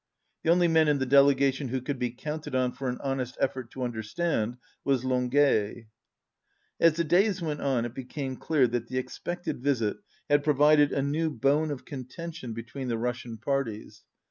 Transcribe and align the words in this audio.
The 0.41 0.49
only 0.49 0.67
man 0.67 0.87
in 0.87 0.97
the 0.97 1.05
delegation 1.05 1.67
who 1.67 1.79
could 1.79 1.99
be 1.99 2.09
counted 2.09 2.55
on 2.55 2.71
for 2.71 2.89
an 2.89 2.97
honest 3.03 3.37
effort 3.39 3.69
to 3.69 3.83
understand 3.83 4.57
was 4.83 5.03
Longuet. 5.05 5.85
As 6.79 6.93
the 6.93 7.03
days 7.03 7.39
went 7.39 7.61
on, 7.61 7.85
it 7.85 7.93
became 7.93 8.35
clear 8.35 8.65
that 8.65 8.87
the 8.87 8.97
expected 8.97 9.59
visit 9.61 9.97
had 10.27 10.43
provided 10.43 10.91
a 10.91 11.03
new 11.03 11.29
bone 11.29 11.69
of 11.69 11.85
conten 11.85 12.33
tion 12.33 12.53
between 12.53 12.87
the 12.87 12.97
Russian 12.97 13.37
parties. 13.37 14.01